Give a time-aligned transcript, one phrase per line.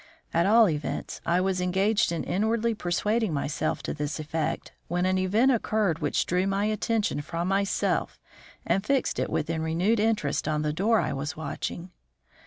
[0.33, 5.19] At all events I was engaged in inwardly persuading myself to this effect, when an
[5.19, 8.19] event occurred which drew my attention from myself
[8.65, 11.91] and fixed it with renewed interest on the door I was watching.